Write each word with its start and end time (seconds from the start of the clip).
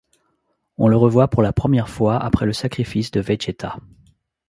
On 0.79 0.87
le 0.87 0.97
revoit 0.97 1.27
pour 1.27 1.43
la 1.43 1.53
première 1.53 1.87
fois 1.87 2.17
après 2.17 2.47
le 2.47 2.53
sacrifice 2.53 3.11
de 3.11 3.19
Vegeta. 3.19 3.77